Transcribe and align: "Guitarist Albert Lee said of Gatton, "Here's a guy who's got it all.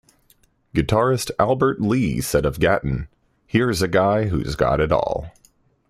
"Guitarist 0.73 1.29
Albert 1.37 1.79
Lee 1.79 2.21
said 2.21 2.43
of 2.43 2.59
Gatton, 2.59 3.07
"Here's 3.45 3.83
a 3.83 3.87
guy 3.87 4.29
who's 4.29 4.55
got 4.55 4.79
it 4.79 4.91
all. 4.91 5.29